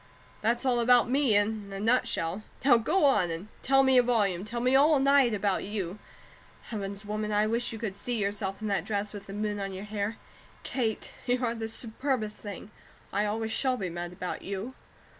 That's 0.41 0.65
all 0.65 0.79
about 0.79 1.11
me, 1.11 1.35
in 1.35 1.71
a 1.71 1.79
nutshell; 1.79 2.41
now 2.65 2.77
go 2.77 3.05
on 3.05 3.29
and 3.29 3.49
tell 3.61 3.83
me 3.83 3.99
a 3.99 4.01
volume, 4.01 4.43
tell 4.43 4.59
me 4.59 4.75
all 4.75 4.99
night, 4.99 5.31
about 5.31 5.63
you. 5.63 5.99
Heavens, 6.71 7.05
woman, 7.05 7.31
I 7.31 7.45
wish 7.45 7.71
you 7.71 7.77
could 7.77 7.95
see 7.95 8.17
yourself, 8.17 8.63
in 8.63 8.67
that 8.69 8.83
dress 8.83 9.13
with 9.13 9.27
the 9.27 9.33
moon 9.33 9.59
on 9.59 9.73
your 9.73 9.85
hair. 9.85 10.17
Kate, 10.63 11.13
you 11.27 11.45
are 11.45 11.53
the 11.53 11.69
superbest 11.69 12.37
thing! 12.37 12.71
I 13.13 13.27
always 13.27 13.51
shall 13.51 13.77
be 13.77 13.91
mad 13.91 14.11
about 14.11 14.41
you. 14.41 14.73